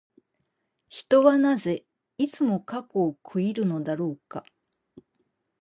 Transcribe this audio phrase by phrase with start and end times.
[0.89, 1.85] 人はなぜ、
[2.17, 4.43] いつも過去を悔いるのだろうか。